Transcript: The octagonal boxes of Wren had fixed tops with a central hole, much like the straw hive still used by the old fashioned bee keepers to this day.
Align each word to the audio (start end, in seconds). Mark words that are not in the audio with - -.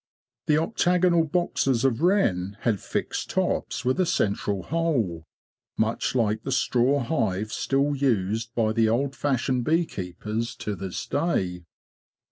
The 0.47 0.57
octagonal 0.57 1.25
boxes 1.25 1.85
of 1.85 2.01
Wren 2.01 2.57
had 2.61 2.79
fixed 2.81 3.29
tops 3.29 3.85
with 3.85 3.99
a 3.99 4.05
central 4.07 4.63
hole, 4.63 5.27
much 5.77 6.15
like 6.15 6.41
the 6.41 6.51
straw 6.51 7.01
hive 7.01 7.51
still 7.53 7.95
used 7.95 8.49
by 8.55 8.73
the 8.73 8.89
old 8.89 9.15
fashioned 9.15 9.63
bee 9.63 9.85
keepers 9.85 10.55
to 10.55 10.75
this 10.75 11.05
day. 11.05 11.65